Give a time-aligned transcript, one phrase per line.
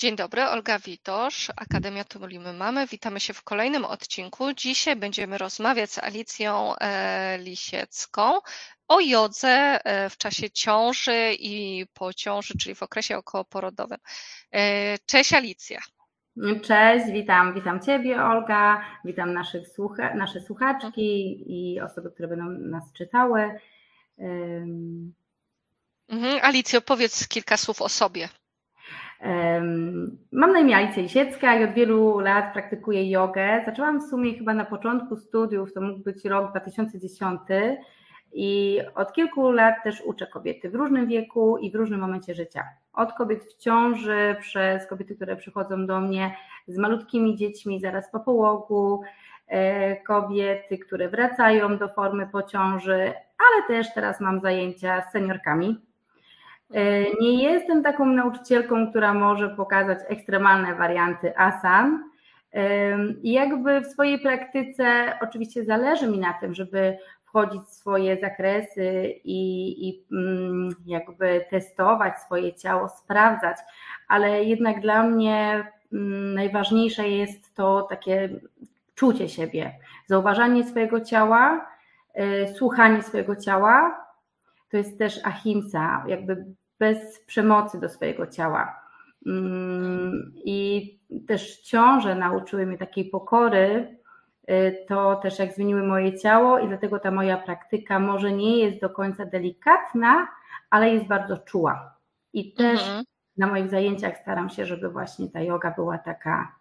[0.00, 2.86] Dzień dobry, Olga Witosz, Akademia Tumulimy Mamy.
[2.86, 4.52] Witamy się w kolejnym odcinku.
[4.52, 8.38] Dzisiaj będziemy rozmawiać z Alicją e, Lisiecką
[8.88, 9.48] o jodze
[9.84, 13.98] e, w czasie ciąży i po ciąży, czyli w okresie okołoporodowym.
[14.52, 15.80] E, cześć Alicja.
[16.62, 22.92] Cześć, witam, witam Ciebie Olga, witam naszych słucha nasze słuchaczki i osoby, które będą nas
[22.92, 23.60] czytały.
[26.08, 26.40] Mhm.
[26.42, 28.28] Alicjo, powiedz kilka słów o sobie.
[30.32, 33.62] Mam na imię Alicja Lisiecka i od wielu lat praktykuję jogę.
[33.66, 37.40] Zaczęłam w sumie chyba na początku studiów, to mógł być rok 2010
[38.32, 42.64] i od kilku lat też uczę kobiety w różnym wieku i w różnym momencie życia.
[42.92, 48.20] Od kobiet w ciąży, przez kobiety, które przychodzą do mnie z malutkimi dziećmi zaraz po
[48.20, 49.02] połogu,
[49.46, 55.89] e, kobiety, które wracają do formy po ciąży, ale też teraz mam zajęcia z seniorkami
[57.20, 62.10] nie jestem taką nauczycielką, która może pokazać ekstremalne warianty asan.
[62.52, 68.20] E, I jakby w swojej praktyce oczywiście zależy mi na tym, żeby wchodzić w swoje
[68.20, 73.56] zakresy i, i mm, jakby testować swoje ciało, sprawdzać,
[74.08, 78.28] ale jednak dla mnie mm, najważniejsze jest to takie
[78.94, 79.72] czucie siebie,
[80.06, 81.70] zauważanie swojego ciała,
[82.14, 84.06] e, słuchanie swojego ciała.
[84.70, 86.44] To jest też ahimsa, jakby
[86.80, 88.80] bez przemocy do swojego ciała.
[89.26, 93.96] Mm, I też ciąże nauczyły mnie takiej pokory,
[94.50, 98.80] y, to też jak zmieniły moje ciało i dlatego ta moja praktyka może nie jest
[98.80, 100.28] do końca delikatna,
[100.70, 101.94] ale jest bardzo czuła.
[102.32, 103.04] I też mhm.
[103.36, 106.54] na moich zajęciach staram się, żeby właśnie ta yoga była taka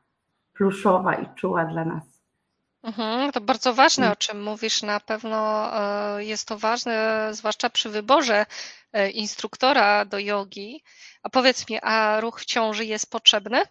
[0.54, 2.19] pluszowa i czuła dla nas.
[2.84, 4.14] Mhm, to bardzo ważne, mm.
[4.14, 4.84] o czym mówisz.
[4.84, 5.70] Na pewno
[6.18, 8.46] e, jest to ważne, zwłaszcza przy wyborze
[8.94, 10.84] e, instruktora do jogi.
[11.24, 13.62] A powiedz mi, a ruch w ciąży jest potrzebny?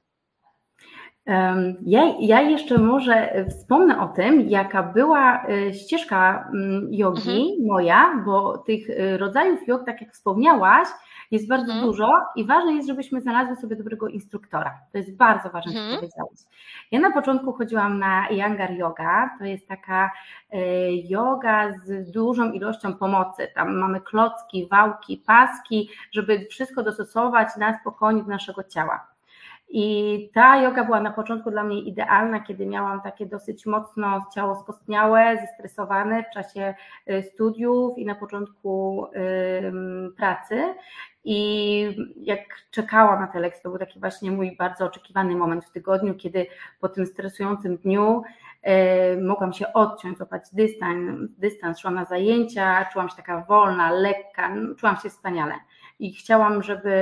[1.87, 7.67] Ja, ja jeszcze może wspomnę o tym, jaka była e, ścieżka mm, jogi mhm.
[7.67, 10.89] moja, bo tych rodzajów jog, tak jak wspomniałaś,
[11.31, 11.87] jest bardzo mhm.
[11.87, 14.81] dużo i ważne jest, żebyśmy znalazły sobie dobrego instruktora.
[14.93, 15.97] To jest bardzo ważne, co mhm.
[15.97, 16.39] powiedziałeś.
[16.91, 20.11] Ja na początku chodziłam na Yangar Yoga, to jest taka
[20.51, 20.59] e,
[20.93, 23.49] yoga z dużą ilością pomocy.
[23.55, 29.07] Tam mamy klocki, wałki, paski, żeby wszystko dostosować na spokojnie do naszego ciała.
[29.71, 34.57] I ta yoga była na początku dla mnie idealna, kiedy miałam takie dosyć mocno ciało
[34.57, 36.75] skostniałe, zestresowane w czasie
[37.11, 39.07] y, studiów i na początku
[40.17, 40.75] pracy.
[41.31, 42.41] I jak
[42.71, 46.47] czekałam na te lekcje, to był taki właśnie mój bardzo oczekiwany moment w tygodniu, kiedy
[46.81, 48.23] po tym stresującym dniu
[49.17, 54.55] y, mogłam się odciąć, złapać dystans, dystans, szłam na zajęcia, czułam się taka wolna, lekka,
[54.79, 55.55] czułam się wspaniale.
[55.99, 56.93] I chciałam, żeby,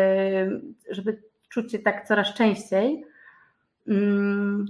[0.90, 3.04] żeby czuć się tak coraz częściej.
[3.88, 4.66] Mm,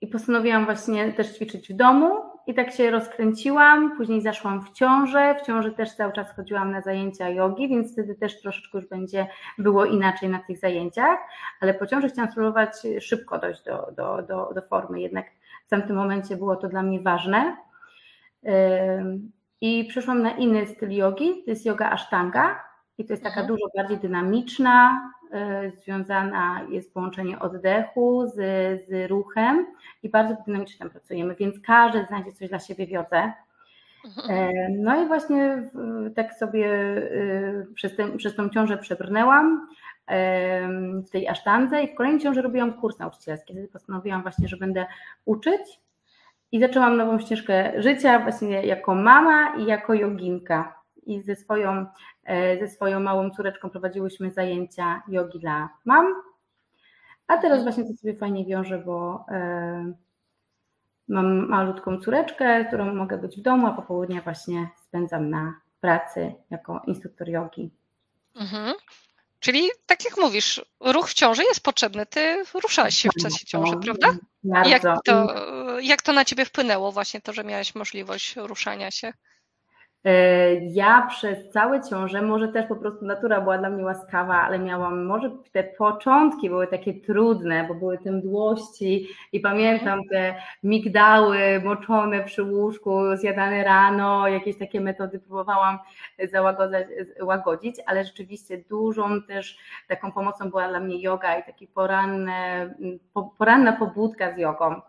[0.00, 3.96] I postanowiłam właśnie też ćwiczyć w domu i tak się rozkręciłam.
[3.96, 5.34] Później zaszłam w ciążę.
[5.42, 9.26] W ciąży też cały czas chodziłam na zajęcia jogi, więc wtedy też troszeczkę już będzie
[9.58, 11.18] było inaczej na tych zajęciach,
[11.60, 12.70] ale po ciąży chciałam spróbować
[13.00, 15.00] szybko dojść do, do, do, do formy.
[15.00, 15.26] Jednak
[15.66, 17.56] w tamtym momencie było to dla mnie ważne.
[19.60, 22.64] I przeszłam na inny styl jogi, to jest yoga ashtanga
[22.98, 23.46] i to jest taka mhm.
[23.48, 25.00] dużo bardziej dynamiczna,
[25.82, 28.34] związana jest połączenie oddechu z,
[28.88, 29.66] z ruchem
[30.02, 33.32] i bardzo dynamicznie tam pracujemy, więc każdy znajdzie coś dla siebie w jodze.
[34.04, 34.30] Mhm.
[34.30, 35.62] E, no i właśnie
[36.16, 39.68] tak sobie e, przez, ten, przez tą ciążę przebrnęłam
[41.06, 43.52] w tej asztandze i w kolejnej ciąży robiłam kurs nauczycielski.
[43.52, 44.86] Wtedy postanowiłam właśnie, że będę
[45.24, 45.80] uczyć
[46.52, 50.79] i zaczęłam nową ścieżkę życia właśnie jako mama i jako joginka
[51.10, 51.86] i ze swoją,
[52.24, 56.14] e, ze swoją małą córeczką prowadziłyśmy zajęcia jogi dla mam.
[57.26, 59.92] A teraz właśnie to sobie fajnie wiąże, bo e,
[61.08, 66.82] mam malutką córeczkę, którą mogę być w domu, a popołudnia właśnie spędzam na pracy jako
[66.86, 67.70] instruktor jogi.
[68.36, 68.74] Mhm.
[69.40, 72.06] Czyli tak jak mówisz, ruch w ciąży jest potrzebny.
[72.06, 74.16] Ty ruszałaś się w czasie ciąży, prawda?
[74.44, 74.70] Bardzo.
[74.70, 75.34] Jak to,
[75.80, 79.12] jak to na ciebie wpłynęło właśnie to, że miałaś możliwość ruszania się?
[80.04, 84.58] E, ja przez całe ciąże, może też po prostu natura była dla mnie łaskawa, ale
[84.58, 91.38] miałam, może te początki były takie trudne, bo były te mdłości i pamiętam te migdały
[91.64, 95.78] moczone przy łóżku, zjadane rano, jakieś takie metody próbowałam
[97.18, 99.58] załagodzić, ale rzeczywiście dużą też
[99.88, 102.74] taką pomocą była dla mnie yoga i poranne,
[103.38, 104.80] poranna pobudka z jogą.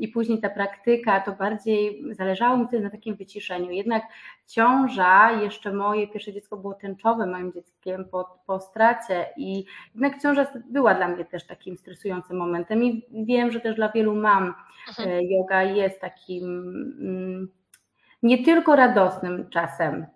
[0.00, 3.70] I później ta praktyka, to bardziej zależało mi wtedy na takim wyciszeniu.
[3.70, 4.02] Jednak
[4.46, 9.64] ciąża, jeszcze moje pierwsze dziecko było tęczowe moim dzieckiem po, po stracie i
[9.94, 14.14] jednak ciąża była dla mnie też takim stresującym momentem i wiem, że też dla wielu
[14.14, 14.54] mam
[14.88, 15.08] mhm.
[15.08, 16.44] E, yoga jest takim
[17.00, 17.48] mm,
[18.22, 20.06] nie tylko radosnym czasem.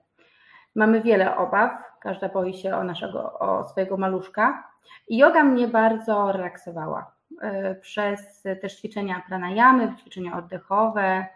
[0.75, 1.71] Mamy wiele obaw,
[2.01, 4.65] każda boi się o naszego, o swojego maluszka.
[5.09, 7.16] I yoga mnie bardzo relaksowała
[7.81, 11.27] przez też ćwiczenia pranayamy, ćwiczenia oddechowe,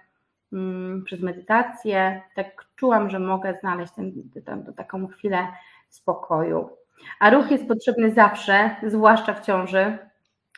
[0.52, 2.22] mm, przez medytację.
[2.34, 4.12] Tak czułam, że mogę znaleźć ten,
[4.44, 5.46] ten, taką chwilę
[5.88, 6.70] spokoju.
[7.18, 9.98] A ruch jest potrzebny zawsze, zwłaszcza w ciąży.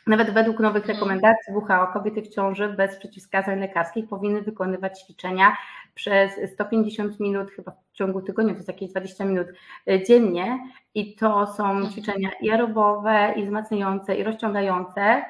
[0.07, 0.97] Nawet według nowych mhm.
[0.97, 5.57] rekomendacji WHO kobiety w ciąży bez przeciwwskazań lekarskich powinny wykonywać ćwiczenia
[5.95, 9.47] przez 150 minut chyba w ciągu tygodnia, to jest jakieś 20 minut
[9.87, 10.59] e, dziennie
[10.95, 11.91] i to są mhm.
[11.91, 15.23] ćwiczenia i aerobowe, i wzmacniające, i rozciągające.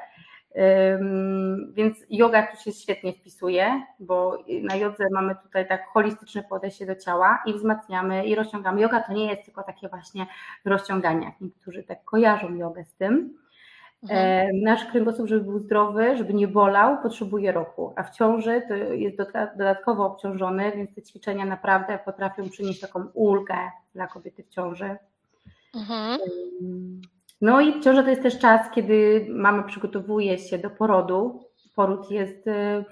[1.74, 6.96] Więc yoga tu się świetnie wpisuje, bo na jodze mamy tutaj tak holistyczne podejście do
[6.96, 8.82] ciała i wzmacniamy i rozciągamy.
[8.82, 10.28] Yoga to nie jest tylko takie właśnie
[10.66, 13.43] rozciąganie, jak niektórzy tak kojarzą jogę z tym.
[14.04, 14.62] Mhm.
[14.62, 19.18] Nasz kręgosłup, żeby był zdrowy, żeby nie bolał, potrzebuje roku, a w ciąży to jest
[19.58, 23.56] dodatkowo obciążony, więc te ćwiczenia naprawdę potrafią przynieść taką ulgę
[23.96, 24.96] dla kobiety w ciąży.
[25.76, 26.20] Mhm.
[27.42, 31.44] No i ciąża to jest też czas, kiedy mama przygotowuje się do porodu.
[31.76, 32.86] Poród jest e,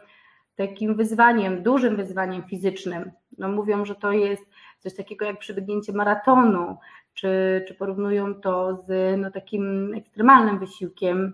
[0.55, 3.11] takim wyzwaniem, dużym wyzwaniem fizycznym.
[3.41, 4.43] No mówią, że to jest
[4.79, 6.77] coś takiego jak przebiegnięcie maratonu,
[7.13, 11.33] czy, czy porównują to z no, takim ekstremalnym wysiłkiem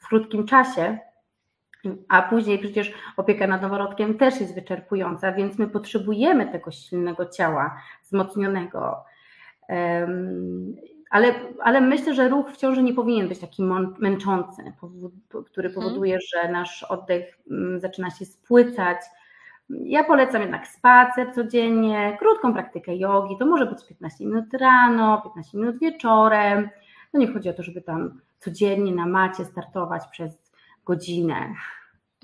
[0.00, 0.98] w krótkim czasie,
[2.08, 7.80] a później przecież opieka nad noworodkiem też jest wyczerpująca, więc my potrzebujemy tego silnego ciała,
[8.02, 9.04] wzmocnionego.
[11.10, 13.62] Ale, ale myślę, że ruch w ciąży nie powinien być taki
[13.98, 14.62] męczący,
[15.46, 15.74] który mhm.
[15.74, 18.98] powoduje, że nasz oddech mm, zaczyna się spłycać,
[19.70, 25.58] ja polecam jednak spacer codziennie, krótką praktykę jogi, to może być 15 minut rano, 15
[25.58, 26.70] minut wieczorem.
[27.12, 30.52] No nie chodzi o to, żeby tam codziennie na macie startować przez
[30.84, 31.54] godzinę.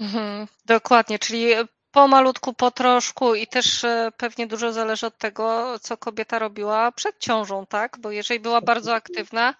[0.00, 1.46] Mhm, dokładnie, czyli
[1.92, 6.92] po malutku, po troszku i też e, pewnie dużo zależy od tego, co kobieta robiła
[6.92, 7.98] przed ciążą, tak?
[8.00, 9.54] Bo jeżeli była bardzo aktywna,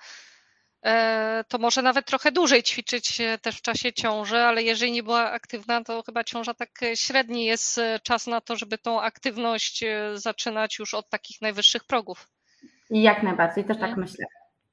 [1.49, 5.31] to może nawet trochę dłużej ćwiczyć e, też w czasie ciąży, ale jeżeli nie była
[5.31, 9.85] aktywna, to chyba ciąża tak e, średni jest czas na to, żeby tą aktywność
[10.15, 12.29] zaczynać już od takich najwyższych progów.
[12.91, 14.27] Jak najbardziej, też tak myślę.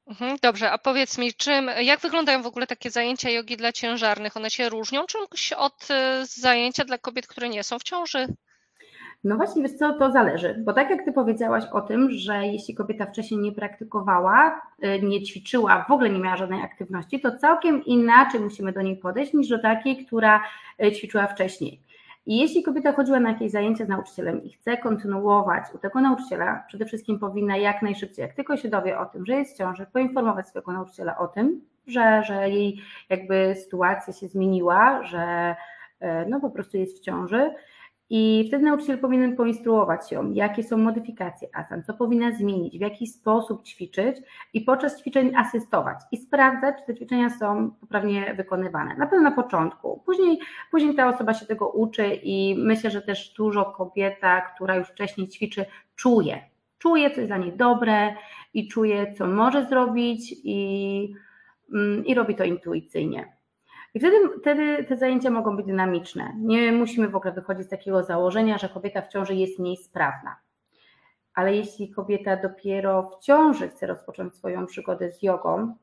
[0.08, 4.38] Mhm, dobrze, a powiedz mi, czym, jak wyglądają w ogóle takie zajęcia jogi dla ciężarnych?
[4.38, 5.88] One się różnią czymś od
[6.24, 8.28] zajęcia dla kobiet, które nie są w ciąży?
[9.24, 12.76] No właśnie, wiesz co, to zależy, bo tak jak Ty powiedziałaś o tym, że jeśli
[12.76, 17.86] kobieta wcześniej nie praktykowała, y, nie ćwiczyła, w ogóle nie miała żadnej aktywności, to całkiem
[17.86, 20.44] inaczej musimy do niej podejść niż do takiej, która
[20.84, 21.82] y, ćwiczyła wcześniej.
[22.26, 26.64] I jeśli kobieta chodziła na jakieś zajęcia z nauczycielem i chce kontynuować u tego nauczyciela,
[26.68, 29.86] przede wszystkim powinna jak najszybciej, jak tylko się dowie o tym, że jest w ciąży,
[29.94, 35.56] poinformować swojego nauczyciela o tym, że, że jej jakby sytuacja się zmieniła, że
[36.02, 37.52] y, no po prostu jest w ciąży
[38.10, 43.08] i wtedy nauczyciel powinien poinstruować ją, jakie są modyfikacje asan, co powinna zmienić, w jaki
[43.08, 44.18] sposób ćwiczyć
[44.54, 48.96] i podczas ćwiczeń asystować i sprawdzać, czy te ćwiczenia są poprawnie wykonywane.
[48.98, 50.04] Na pewno na początku.
[50.06, 50.40] Później,
[50.72, 55.30] później ta osoba się tego uczy i myślę, że też dużo kobieta, która już wcześniej
[55.30, 55.66] ćwiczy,
[55.96, 56.42] czuje.
[56.78, 58.16] Czuje, co jest dla niej dobre
[58.54, 61.14] i czuje, co może zrobić i,
[61.74, 63.37] mm, i robi to intuicyjnie.
[63.98, 66.34] I wtedy, wtedy te zajęcia mogą być dynamiczne.
[66.40, 70.36] Nie musimy w ogóle wychodzić z takiego założenia, że kobieta w ciąży jest mniej sprawna.
[71.34, 75.76] Ale jeśli kobieta dopiero w ciąży chce rozpocząć swoją przygodę z jogą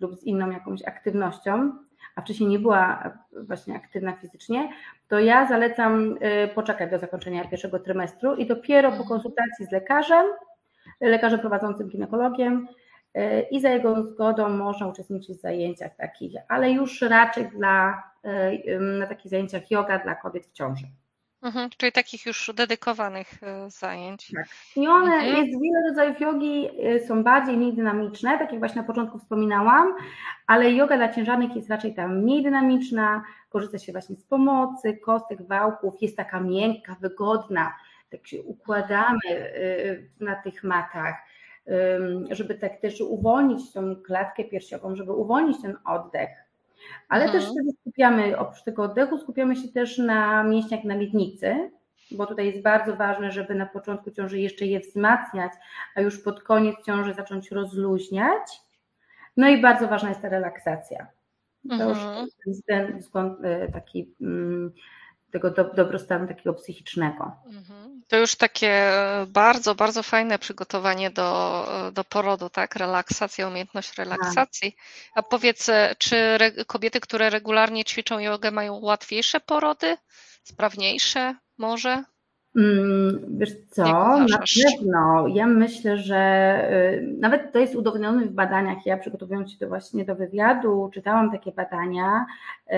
[0.00, 1.72] lub z inną jakąś aktywnością,
[2.14, 4.72] a wcześniej nie była właśnie aktywna fizycznie,
[5.08, 10.26] to ja zalecam y, poczekać do zakończenia pierwszego trymestru i dopiero po konsultacji z lekarzem,
[11.00, 12.68] lekarzem prowadzącym ginekologiem,
[13.50, 18.02] i za jego zgodą można uczestniczyć w zajęciach takich, ale już raczej dla,
[18.98, 20.86] na takich zajęciach yoga dla kobiet w ciąży.
[21.42, 24.32] Mhm, czyli takich już dedykowanych e, zajęć.
[24.36, 24.46] Tak.
[24.76, 25.36] I one, mhm.
[25.36, 29.94] jest wiele rodzajów jogi, e, są bardziej mniej dynamiczne, tak jak właśnie na początku wspominałam,
[30.46, 35.42] ale yoga dla ciężarnych jest raczej tam mniej dynamiczna, korzysta się właśnie z pomocy, kostek,
[35.42, 37.76] wałków, jest taka miękka, wygodna,
[38.10, 41.14] tak się układamy e, na tych matach
[42.30, 46.30] żeby tak też uwolnić tą klatkę piersiową, żeby uwolnić ten oddech.
[47.08, 47.42] Ale mhm.
[47.42, 51.70] też wtedy skupiamy, oprócz tego oddechu, skupiamy się też na mięśniach na miednicy,
[52.10, 55.52] bo tutaj jest bardzo ważne, żeby na początku ciąży jeszcze je wzmacniać,
[55.94, 58.60] a już pod koniec ciąży zacząć rozluźniać.
[59.36, 61.06] No i bardzo ważna jest ta relaksacja.
[61.68, 62.26] To już Mhm.
[62.46, 63.00] jest ten
[63.44, 64.72] y, taki mm,
[65.32, 67.32] tego do, dobrostanu takiego psychicznego.
[67.46, 68.02] Mhm.
[68.08, 72.76] To już takie e, bardzo, bardzo fajne przygotowanie do, e, do porodu, tak?
[72.76, 74.76] Relaksacja, umiejętność relaksacji.
[75.14, 79.96] A powiedz, e, czy re, kobiety, które regularnie ćwiczą jogę, mają łatwiejsze porody?
[80.44, 82.04] Sprawniejsze może?
[82.56, 83.84] Mm, Wiesz co,
[84.18, 85.26] na pewno.
[85.28, 86.20] Ja myślę, że
[86.98, 88.86] y, nawet to jest udowodnione w badaniach.
[88.86, 92.26] Ja przygotowując się do właśnie do wywiadu, czytałam takie badania,
[92.66, 92.74] y,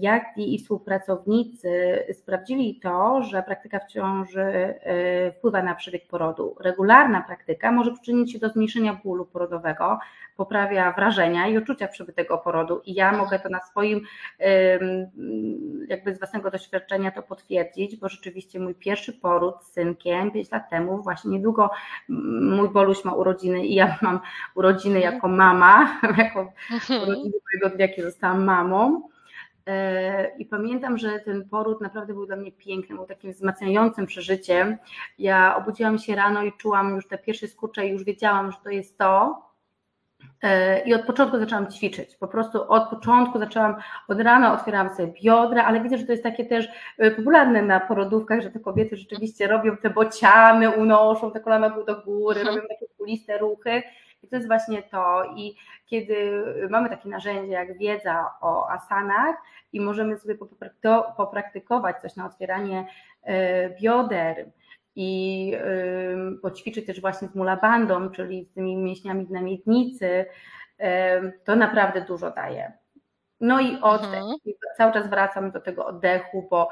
[0.00, 6.56] jak i współpracownicy sprawdzili to, że praktyka w ciąży y, wpływa na przebieg porodu.
[6.60, 9.98] Regularna praktyka może przyczynić się do zmniejszenia bólu porodowego,
[10.36, 12.80] poprawia wrażenia i uczucia przebytego porodu.
[12.84, 14.00] I ja mogę to na swoim
[15.88, 20.70] jakby z własnego doświadczenia to potwierdzić, bo rzeczywiście mój pierwszy poród z synkiem 5 lat
[20.70, 21.70] temu, właśnie niedługo
[22.08, 24.20] mój Boluś ma urodziny i ja mam
[24.54, 27.02] urodziny jako mama, jako Mhm.
[27.02, 29.02] urodziny mojego dnia, kiedy zostałam mamą.
[29.66, 34.76] E, I pamiętam, że ten poród naprawdę był dla mnie piękny, był takim wzmacniającym przeżyciem.
[35.18, 38.70] Ja obudziłam się rano i czułam już te pierwsze skurcze i już wiedziałam, że to
[38.70, 39.42] jest to.
[40.42, 42.16] E, I od początku zaczęłam ćwiczyć.
[42.16, 43.76] Po prostu od początku zaczęłam,
[44.08, 47.80] od rana otwierałam sobie biodra, ale widzę, że to jest takie też e, popularne na
[47.80, 52.56] porodówkach, że te kobiety rzeczywiście robią te bociany, unoszą te kolana do góry, Mhm.
[52.56, 53.82] robią takie kuliste ruchy.
[54.22, 55.24] I to jest właśnie to.
[55.36, 59.36] I kiedy mamy takie narzędzie jak wiedza o asanach
[59.72, 60.34] i możemy sobie
[61.16, 62.86] popraktykować coś na otwieranie
[63.22, 64.46] e, bioder
[65.02, 65.52] i
[66.12, 70.26] ym, poćwiczyć też właśnie z mulabandą, czyli z tymi mięśniami na miednicy,
[71.44, 72.72] to naprawdę dużo daje.
[73.40, 74.20] No i oddech.
[74.20, 74.38] Mhm.
[74.76, 76.68] Cały czas wracam do tego oddechu, bo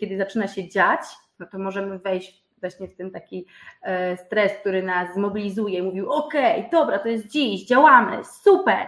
[0.00, 1.00] kiedy zaczyna się dziać,
[1.38, 3.46] no to możemy wejść właśnie w ten taki
[3.82, 8.86] e, stres, który nas zmobilizuje i mówił, okej, dobra, to jest dziś, działamy, super,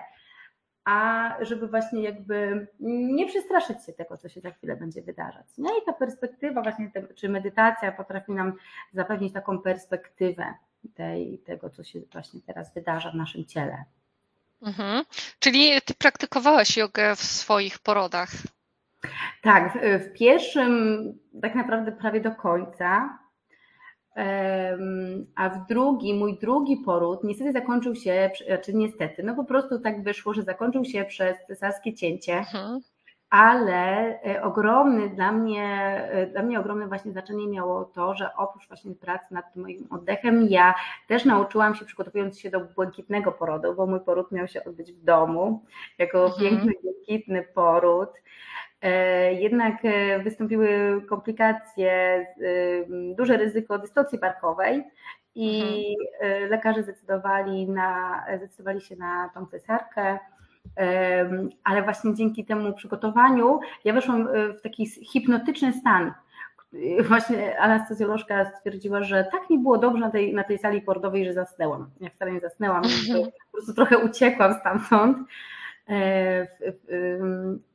[0.85, 5.47] a żeby właśnie jakby nie przestraszyć się tego, co się za chwilę będzie wydarzać.
[5.59, 8.53] No i ta perspektywa właśnie, czy medytacja potrafi nam
[8.93, 10.55] zapewnić taką perspektywę
[10.95, 13.85] tej, tego, co się właśnie teraz wydarza w naszym ciele.
[14.63, 15.05] Mhm.
[15.39, 18.31] Czyli ty praktykowałaś jogę w swoich porodach.
[19.43, 21.03] Tak, w, pierwszym
[21.43, 23.19] tak naprawdę prawie do końca,
[25.35, 30.03] a w drugi, mój drugi poród niestety zakończył się, znaczy niestety, no po prostu tak
[30.03, 32.81] wyszło, że zakończył się przez cesarskie cięcie, Mhm.
[33.31, 35.65] ale e, ogromny dla mnie,
[36.11, 39.87] e, dla mnie ogromne właśnie znaczenie miało to, że oprócz właśnie pracy nad tym moim
[39.91, 40.75] oddechem, ja
[41.09, 45.05] też nauczyłam się przygotowując się do błękitnego porodu, bo mój poród miał się odbyć w
[45.05, 45.65] domu,
[45.99, 46.41] jako Mhm.
[46.51, 48.11] piękny, błękitny poród.
[48.85, 52.87] E, Jednak e, wystąpiły komplikacje, y,
[53.19, 54.85] duże ryzyko dystocji barkowej
[55.35, 55.75] i
[56.21, 60.19] e, lekarze zdecydowali, na, zdecydowali się na tą cesarkę,
[61.65, 66.13] ale właśnie dzięki temu przygotowaniu ja weszłam e, w taki hipnotyczny stan.
[66.99, 71.25] E, Właśnie anestezjolożka stwierdziła, że tak mi było dobrze na tej, na tej sali porodowej,
[71.25, 71.91] że zasnęłam.
[72.01, 75.19] Ja wcale nie zasnęłam, jakby po prostu trochę uciekłam stamtąd.
[75.89, 76.47] E,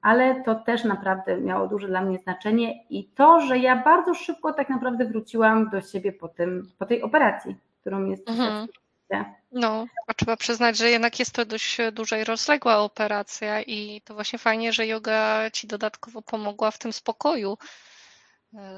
[0.02, 4.54] Ale to też naprawdę miało duże dla mnie znaczenie i to, że ja bardzo szybko
[4.54, 8.68] tak naprawdę wróciłam do siebie po, tym, po tej operacji, którą jest Mhm.
[9.52, 14.14] No, a trzeba przyznać, że jednak jest to dość duża i rozległa operacja i to
[14.14, 17.58] właśnie fajnie, że yoga ci dodatkowo pomogła w tym spokoju,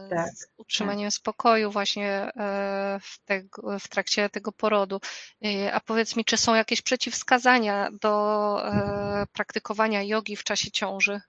[0.09, 4.99] Tak, z utrzymaniem spokoju właśnie e, w, tego, w trakcie tego porodu.
[5.45, 11.21] E, A powiedz mi, czy są jakieś przeciwwskazania do e, praktykowania jogi w czasie ciąży?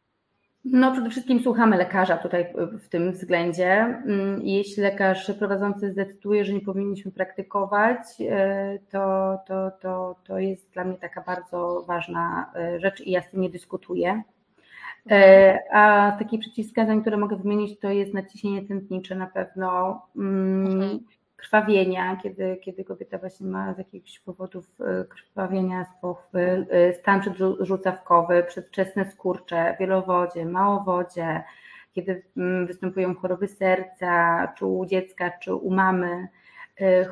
[0.65, 3.71] No, przede wszystkim słuchamy lekarza tutaj w tym względzie.
[3.71, 10.71] Mm, Jeśli lekarz prowadzący zdecyduje, że nie powinniśmy praktykować, e, to, to, to, to jest
[10.71, 14.23] dla mnie taka bardzo ważna e, rzecz i ja z tym nie dyskutuję.
[15.11, 20.67] E, A z takich przeciwwskazań, które mogę wymienić, to jest nadciśnienie tętnicze na pewno, mm,
[20.67, 21.01] Mhm.
[21.37, 27.21] krwawienia, kiedy, kiedy kobieta właśnie ma z jakichś powodów e, krwawienia z pochwy, e, stan
[27.21, 31.43] przedrzucawkowy, przedwczesne skurcze, wielowodzie, małowodzie,
[31.93, 36.29] kiedy mm, występują choroby serca, czy u dziecka, czy u mamy,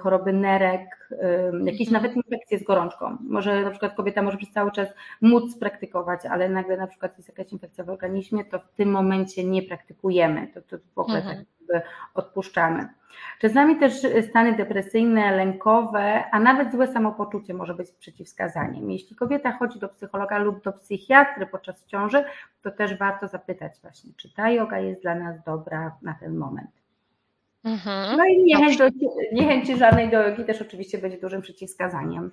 [0.03, 1.93] choroby nerek, e, jakieś Mhm.
[1.93, 3.17] nawet infekcje z gorączką.
[3.21, 4.89] Może na przykład kobieta może przez cały czas
[5.21, 9.45] móc praktykować, ale nagle na przykład jest jakaś infekcja w organizmie, to w tym momencie
[9.45, 11.37] nie praktykujemy, to, to w ogóle Mhm.
[11.37, 11.83] tak
[12.15, 12.89] odpuszczamy.
[13.41, 13.93] Czasami też
[14.29, 18.91] stany depresyjne, lękowe, a nawet złe samopoczucie może być przeciwwskazaniem.
[18.91, 22.25] Jeśli kobieta chodzi do psychologa lub do psychiatry podczas ciąży,
[22.63, 26.71] to też warto zapytać właśnie, czy ta yoga jest dla nas dobra na ten moment.
[27.65, 28.17] Mhm.
[28.17, 28.89] No i niechęć, do,
[29.33, 32.31] niechęć żadnej do jogi też oczywiście będzie dużym przeciwwskazaniem.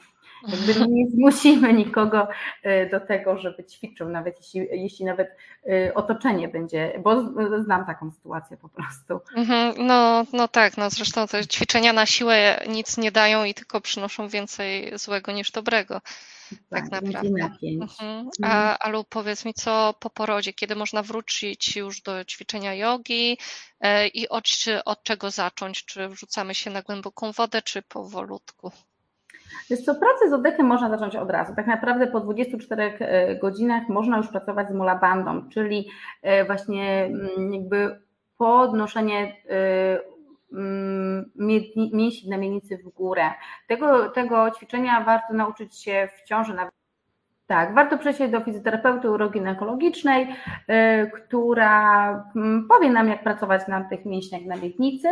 [0.47, 2.27] Jakby nie zmusimy nikogo
[2.63, 5.27] e, do tego, żeby ćwiczył, nawet jeśli, jeśli nawet
[5.69, 7.21] e, otoczenie będzie, bo
[7.63, 9.19] znam taką sytuację po prostu.
[9.35, 9.87] Mhm.
[9.87, 14.27] No, no tak, no zresztą te ćwiczenia na siłę nic nie dają i tylko przynoszą
[14.27, 16.01] więcej złego niż dobrego.
[16.69, 17.29] Tak, tak naprawdę.
[17.67, 18.29] Mhm.
[18.43, 18.77] A mhm.
[18.79, 23.37] Alu, powiedz mi, co po porodzie, kiedy można wrócić już do ćwiczenia jogi
[23.81, 24.45] e, i od,
[24.85, 25.85] od czego zacząć?
[25.85, 28.71] Czy wrzucamy się na głęboką wodę, czy powolutku?
[29.69, 31.55] Wiesz co, pracę z oddechem można zacząć od razu.
[31.55, 35.89] Tak naprawdę po 24 e, godzinach można już pracować z mulabandą, czyli
[36.21, 37.99] e, właśnie mm, jakby
[38.37, 39.35] podnoszenie
[40.53, 41.31] Mm,
[41.93, 43.31] mięsień na miednicy w górę.
[43.67, 46.53] Tego, tego ćwiczenia warto nauczyć się w ciąży.
[47.47, 50.27] Tak, warto przejść do fizjoterapeuty uroginekologicznej,
[50.69, 55.07] y, która mm, powie nam, jak pracować na tych mięśniach na miednicy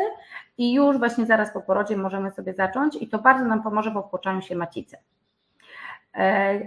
[0.58, 3.98] i już właśnie zaraz po porodzie możemy sobie zacząć i to bardzo nam pomoże w
[3.98, 4.98] opłoczaniu się macicy.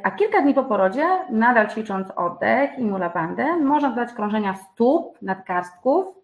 [0.03, 6.18] A kilka dni po porodzie, nadal ćwicząc oddech i mulabandę, można dodać krążenia stóp, nadgarstków,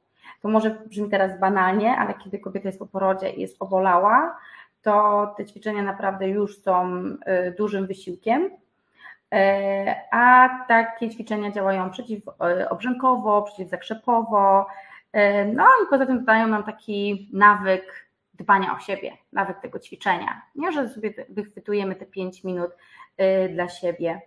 [0.44, 4.38] to może brzmi teraz banalnie, ale kiedy kobieta jest po porodzie i jest obolała,
[4.82, 8.44] to te ćwiczenia naprawdę już są y, dużym wysiłkiem.
[8.44, 8.50] Y,
[10.10, 14.66] a takie ćwiczenia działają przeciwobrzękowo, przeciwzakrzepowo.
[15.16, 20.42] Y, no i poza tym dają nam taki nawyk dbania o siebie, nawyk tego ćwiczenia.
[20.54, 22.70] Nie, że sobie wychwytujemy te 5 minut
[23.54, 24.20] dla siebie.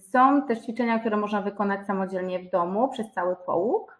[0.00, 3.99] Są też ćwiczenia, które można wykonać samodzielnie w domu przez cały połóg.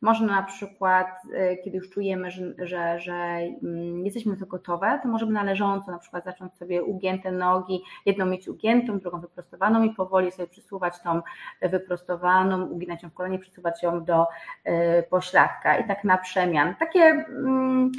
[0.00, 5.08] Można na przykład, e, kiedy już czujemy, że, że, że mm, jesteśmy to gotowe, to
[5.08, 10.32] możemy należąco na przykład zacząć sobie ugięte nogi, jedną mieć ugiętą, drugą wyprostowaną i powoli
[10.32, 11.22] sobie przysuwać tą
[11.62, 14.26] wyprostowaną, uginać ją w kolanie, przysuwać ją do
[14.64, 16.74] e, pośladka i tak na przemian.
[16.74, 17.92] Takie mm,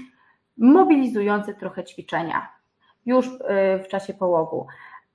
[0.58, 2.48] mobilizujące trochę ćwiczenia
[3.06, 4.68] już e, w czasie połogu.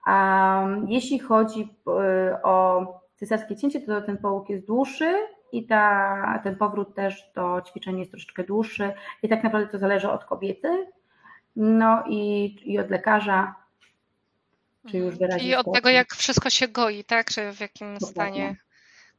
[0.06, 1.74] A jeśli chodzi
[2.42, 2.86] o
[3.16, 5.14] cesarskie cięcie, to ten połóg jest dłuższy,
[5.52, 8.92] i ta, ten powrót też do ćwiczenia jest troszeczkę dłuższy
[9.22, 10.86] i tak naprawdę to zależy od kobiety,
[11.56, 13.54] no i, i od lekarza,
[14.90, 15.48] czy już wyraźnie.
[15.48, 17.30] I od tego, jak wszystko się goi, tak?
[17.30, 18.12] Czy w jakim Dokładnie.
[18.12, 18.56] stanie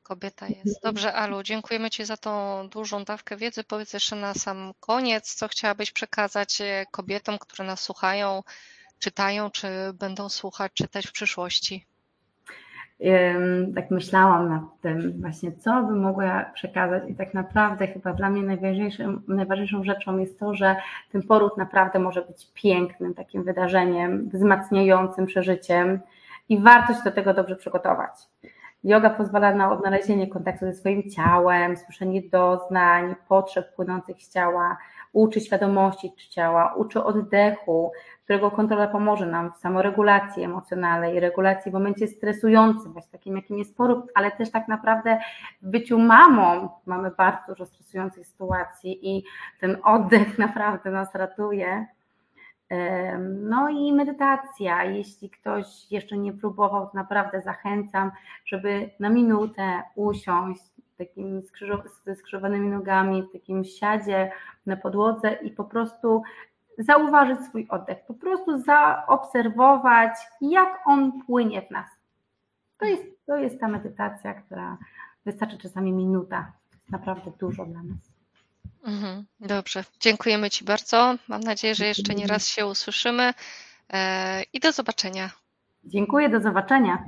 [0.04, 0.84] kobieta jest.
[0.84, 3.64] Dobrze, Alu, dziękujemy Ci za tą dużą dawkę wiedzy.
[3.64, 8.44] Powiedz jeszcze na sam koniec, co chciałabyś przekazać e, kobietom, które nas słuchają,
[9.00, 11.86] czytają, czy będą słuchać, czytać w przyszłości
[13.76, 18.44] tak myślałam nad tym właśnie, co bym mogła przekazać i tak naprawdę chyba dla mnie
[18.44, 20.76] najważniejszą, najważniejszą rzeczą jest to, że
[21.12, 26.00] ten poród naprawdę może być pięknym takim wydarzeniem, wzmacniającym przeżyciem
[26.50, 28.14] i warto się do tego dobrze przygotować.
[28.84, 34.78] Yoga pozwala na odnalezienie kontaktu ze swoim ciałem, słyszenie doznań, potrzeb płynących z ciała,
[35.14, 37.92] uczy świadomości ciała, uczy oddechu,
[38.24, 43.78] którego kontrola pomoże nam w samoregulacji emocjonalnej, regulacji w momencie stresującym, właśnie takim jakim jest
[43.78, 45.20] poród, ale też tak naprawdę
[45.62, 49.24] w byciu mamą mamy bardzo dużo stresujących sytuacji i
[49.60, 51.86] ten oddech naprawdę nas ratuje.
[53.30, 54.84] No i medytacja.
[54.84, 58.12] Jeśli ktoś jeszcze nie próbował, to naprawdę zachęcam,
[58.46, 61.42] żeby na minutę usiąść takim
[62.06, 64.32] ze skrzyżowanymi nogami, w takim siadzie
[64.66, 66.24] na podłodze i po prostu
[66.78, 71.90] zauważyć swój oddech, po prostu zaobserwować, jak on płynie w nas.
[72.78, 74.78] To jest, to jest ta medytacja, która
[75.26, 76.52] wystarczy czasami minuta.
[76.74, 77.98] Jest naprawdę dużo dla nas.
[78.86, 81.16] Mhm, dobrze, dziękujemy Ci bardzo.
[81.28, 83.34] Mam nadzieję, że jeszcze nie raz się usłyszymy
[83.94, 85.30] e, i do zobaczenia.
[85.84, 87.04] Dziękuję, do zobaczenia.